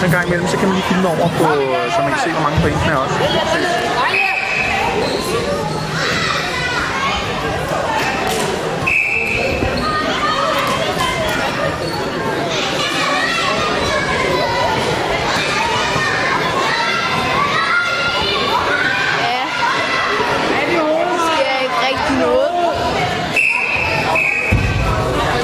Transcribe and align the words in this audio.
så 0.00 0.06
en 0.06 0.12
gang 0.12 0.26
imellem, 0.26 0.48
så 0.48 0.56
kan 0.56 0.68
man 0.68 0.74
lige 0.76 0.86
filme 0.86 1.08
over 1.08 1.28
på, 1.38 1.44
så 1.94 2.00
man 2.02 2.10
kan 2.12 2.20
se, 2.24 2.30
hvor 2.32 2.42
mange 2.42 2.60
point 2.60 2.76
der 2.86 2.92
er 2.92 2.96
også. 2.96 3.14
Ja. 19.20 19.44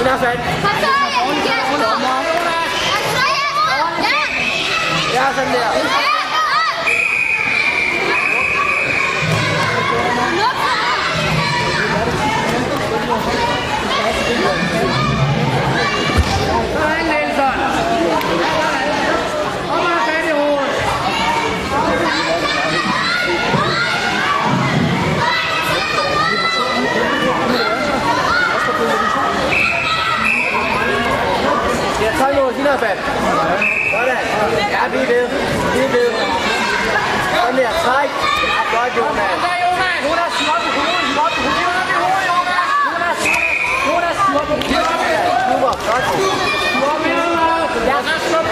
Der 0.05 0.17
sker 0.19 0.31
ikke 0.33 0.47
rigtig 5.19 5.45
noget. 5.53 5.75
Den 5.77 5.87
er 5.87 6.16
100 32.57 32.79
fat. 32.85 32.99
Sådan. 33.93 34.17
Ja, 34.77 34.83
vi 34.93 34.99
er 35.05 35.09
ved. 35.13 35.25
Vi 35.75 35.81
er 35.87 35.91
ved. 35.97 36.09
Sådan 37.37 37.57
der. 37.61 37.71
Træk. 37.85 38.11
Ja, 38.57 38.63
godt, 38.75 38.93
Jonas. 38.99 39.31
Sådan, 39.45 39.61
Jonas. 39.67 39.99
Hun 40.09 40.17
er 40.25 40.31
slået 40.39 40.63
på 40.65 40.71
hovedet. 40.77 41.07
Slået 41.15 41.33
på 41.37 41.41
hovedet. 41.47 41.67
Hun 41.67 41.77
er 41.81 41.87
på 41.91 41.97
hovedet, 42.05 42.25
Jonas. 42.33 42.71
Hun 42.87 43.01
er 43.09 43.15
slået 43.25 43.47
på 43.61 43.65
hovedet. 43.67 43.87
Hun 43.89 44.03
er 44.09 44.15
slået 44.25 44.47
på 44.49 44.55
hovedet. 44.57 44.97
Super. 45.49 45.73
Godt. 45.91 46.05
Ja, 47.91 47.97
så 48.09 48.15
slået 48.29 48.46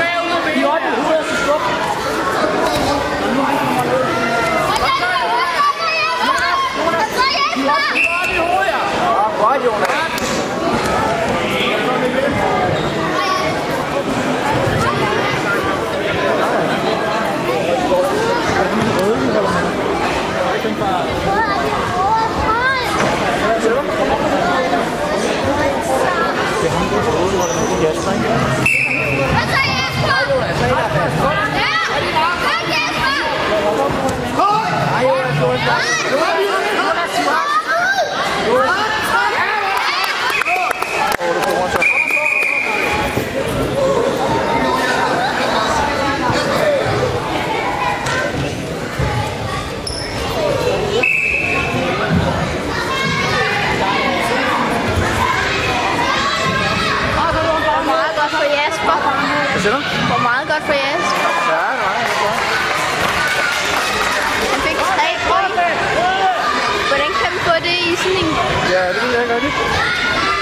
Ja, 68.74 68.88
det 68.88 69.02
ved 69.02 69.12
jeg 69.12 69.22
ikke 69.22 69.34
rigtigt. 69.34 69.54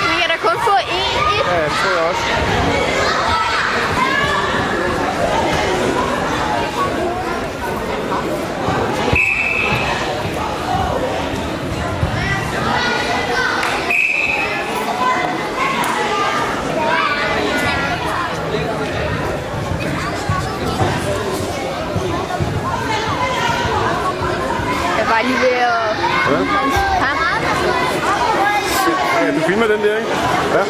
Man 0.09 0.21
kan 0.21 0.29
da 0.31 0.37
kun 0.37 0.57
få 0.65 0.77
én 0.77 1.17
et. 1.35 1.47
Ja, 1.53 1.65
det 1.65 1.71
tror 1.71 1.91
jeg 1.91 2.09
også. 2.09 2.23
Jeg 24.99 25.07
var 25.09 25.23
lige 25.23 25.39
ved 25.41 25.49
at... 25.49 25.83
Ja. 26.77 26.82
Filmer 29.63 29.77
den 29.77 29.85
der, 29.87 29.97
ikke? 29.97 30.11
Ja. 30.55 30.63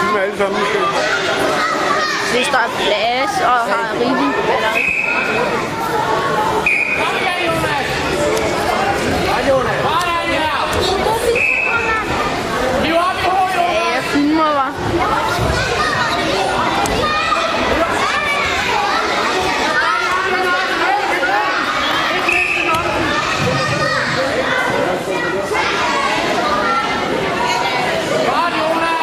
Filmer 0.00 0.20
alle 0.20 0.38
sammen. 0.38 0.60
Hvis 2.32 2.46
der 2.48 2.58
er 2.58 2.70
plads 2.78 3.40
og 3.40 3.58
har 3.72 3.92
rigtig 3.92 4.34
batteri. 4.46 4.84
Ja, 12.84 13.72
jeg 13.94 14.02
filmer 14.04 14.52
bare. 14.54 14.72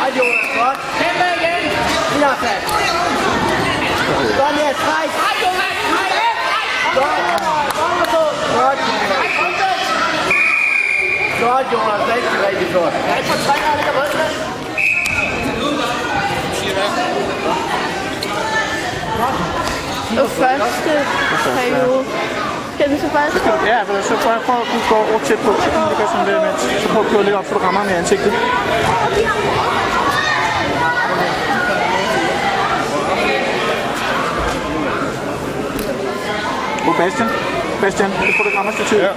Hej 0.03 0.11
Jonas, 0.17 0.49
godt. 0.59 0.79
Kæmpe 0.99 1.25
igen. 1.37 1.63
Din 2.13 2.23
er 2.23 2.35
fat. 2.43 2.61
Sådan 4.37 4.57
der, 4.59 4.73
træk. 4.83 5.09
Hej 5.23 5.33
Jonas, 5.43 5.77
Godt. 6.95 7.21
Godt, 8.55 8.79
Jonas. 8.87 9.33
Godt, 11.53 11.67
Jonas. 11.73 12.01
Rigtig, 12.15 12.37
rigtig 12.47 12.67
godt. 12.73 12.93
Ja, 13.07 13.15
ikke 13.19 13.29
for 13.29 13.39
tre, 13.45 13.53
jeg 13.65 13.73
ligger 13.79 13.93
med. 13.99 14.07
Og 20.23 20.29
første 20.29 20.91
periode. 21.57 22.05
Skal 22.75 22.89
den 22.89 22.99
så 22.99 23.09
faktisk 23.17 23.43
gå? 23.43 23.51
Ja, 23.65 23.79
for 23.87 23.93
så 24.01 24.15
prøv, 24.23 24.33
prøv 24.45 24.55
at 24.61 24.67
gå 24.89 24.95
over 24.95 25.19
tæt 25.23 25.39
på. 25.45 25.51
Så 25.63 25.69
kan 25.71 25.81
du 25.81 25.87
ligge 25.89 26.05
sådan 26.13 26.27
der 26.27 26.41
med. 26.41 26.53
Så 26.81 26.87
prøv 26.93 27.01
at 27.05 27.11
køre 27.11 27.23
lidt 27.23 27.35
op, 27.35 27.45
så 27.45 27.53
du 27.53 27.59
rammer 27.59 27.79
ham 27.81 27.89
i 27.89 27.93
ansigtet. 27.93 28.33
Oh, 36.87 36.97
Bastian. 36.97 37.29
Bastian, 37.81 38.09
jeg 38.11 38.33
tror, 38.35 38.43
det 38.43 38.53
rammer 38.57 38.71
stativet. 38.71 39.01
Ja. 39.03 39.09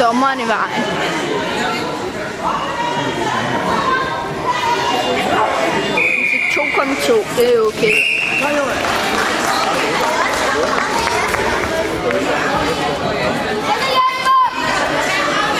Dommeren 0.00 0.40
i 0.40 0.46
vejen. 0.48 0.82
Så 0.82 0.86
2,2, 6.54 7.14
det 7.36 7.54
er 7.54 7.60
okay. 7.60 7.94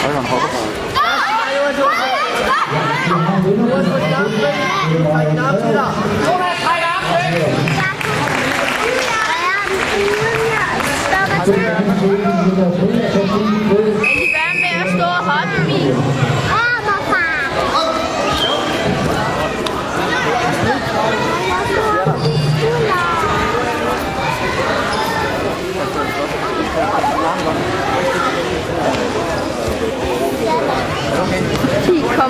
Hold 0.03 0.15
da, 0.15 0.21
hopper 0.21 0.49
bare. 0.49 0.79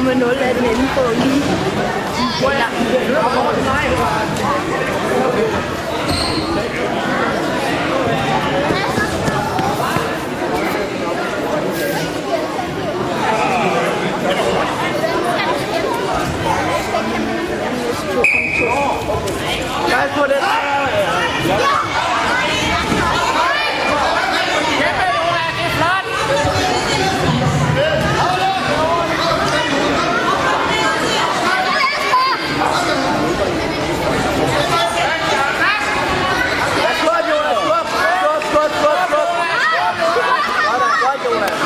10,0 0.08 0.14
er 0.14 0.52
den 0.52 0.64
inde 0.64 0.88
på 0.94 1.00
lige. 1.22 1.42
Pas 19.90 20.10
på 20.16 20.24
den. 20.26 20.42
Skub, 36.98 37.24
Jonas. 37.30 37.58
Skub, 37.64 37.86
skub, 37.88 38.40
skub, 38.50 38.70
skub, 38.78 38.98
skub. 39.08 39.28
Sådan, 40.66 40.92
godt, 41.02 41.20
Jonas. 41.24 41.58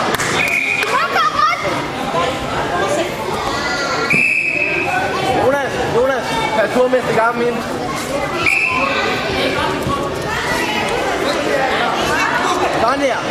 Jonas, 5.44 5.72
Jonas, 5.94 6.42
pas 6.62 6.70
på 6.74 6.88
med 6.88 7.00
cigaretten 7.08 7.42
ind. 7.42 7.56
Sådan 12.80 13.00
der 13.00 13.12
er 13.12 13.22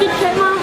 dit 0.00 0.10
kamera. 0.20 0.58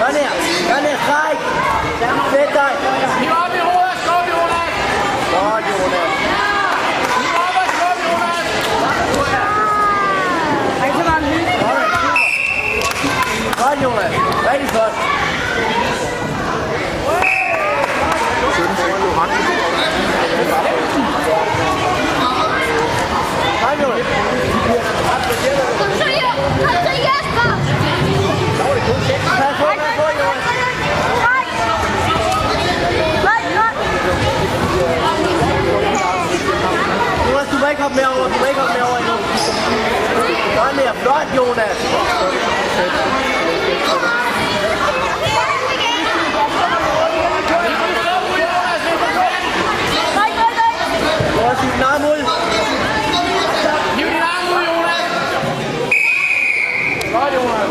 Sådan 0.00 0.14
der. 0.14 0.30
Sådan 0.68 0.84
der. 0.84 0.96
Stræk. 1.04 1.38
Sæt 2.30 2.48
dig. 2.58 2.72
Hiv 3.20 3.30
op 3.44 3.54
i 3.54 3.62
hovedet, 3.68 3.96
skub 4.04 4.24
Jonas! 4.32 4.72
Godt, 5.32 5.64
Jonas. 5.70 6.10
Hiv 7.20 7.34
op 7.44 7.56
og 7.62 7.66
skub 7.74 7.98
Jonas! 8.06 8.46
Godt, 13.62 13.82
Jonas. 13.82 14.12
Rigtig 14.50 14.68
flot. 14.68 14.94
Kom, 23.62 23.76
Jonas. 23.82 24.06
Kom 25.78 25.90
så, 26.00 26.08
Jo- 26.22 26.40
kom 26.66 26.76
så 26.86 26.92
Jesper! 27.06 27.48
Pas 29.40 29.54
på, 29.60 29.66
pas 29.80 29.94
på, 29.98 30.06
Jonas. 30.20 30.44
Nej. 31.24 31.44
Nej, 33.24 33.40
nej. 33.58 33.74
Jonas, 37.84 37.92
du 37.92 37.98
må 37.98 38.00
ikke 38.00 38.00
hoppe 38.00 38.00
med 38.00 38.06
over. 38.06 38.28
Du 38.28 38.38
må 38.40 38.46
ikke 38.46 38.60
hoppe 38.60 38.74
med 38.74 38.82
over 38.88 38.98
endnu. 38.98 39.16
Sådan 40.56 40.76
der. 40.78 40.92
Flot, 41.02 41.28
Jonas. 41.36 41.78
Nej, 50.16 50.30
nej, 50.40 50.50
nej. 50.58 50.72
Jonas, 51.36 51.58
din 51.60 51.82
arm 51.82 52.04
ud. 52.04 52.20
Hiv 53.96 54.06
din 54.06 54.22
arm 54.32 54.46
ud, 54.56 54.62
Jonas! 54.70 55.10
Godt, 57.12 57.34
Jonas! 57.34 57.70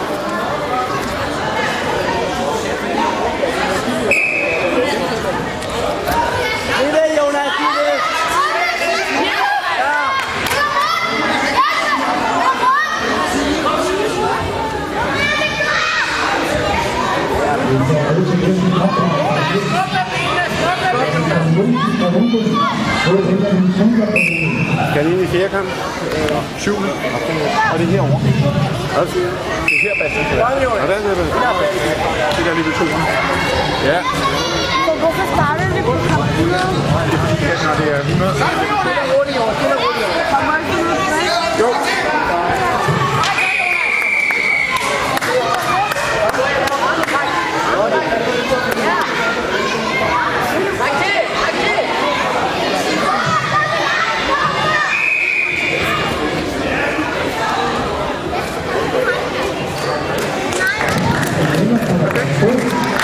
Det 6.79 6.87
er 6.87 6.91
det, 6.91 7.17
Jonas. 7.17 7.51
Det 7.57 7.65
er 7.65 7.73
det. 7.77 7.99
Ja. 9.79 9.93
Skub 17.33 17.59
med 17.59 17.59
benene, 17.59 17.59
skub 17.59 17.59
med 17.59 17.59
benene! 17.59 17.62
Skal 24.91 25.05
ind 25.11 25.21
i 25.21 25.27
fjerde 25.27 25.49
kamp? 25.49 25.67
Øh, 26.15 26.59
Syvende. 26.63 26.89
Og 27.73 27.79
det 27.79 27.85
er 27.87 27.91
herovre. 27.91 28.19
Hvad 28.95 29.07
siger 29.13 29.25
du? 29.25 29.35
Det 29.69 29.75
er 29.75 29.81
her, 29.85 29.93
Bastian. 30.01 30.25
Kom, 30.29 30.53
Og 30.83 30.87
det 30.89 30.95
er 30.95 31.15
det. 31.19 31.27
Det 32.37 32.45
der 32.45 32.53
lige 32.57 32.65
ved 32.65 32.73
to. 32.79 32.85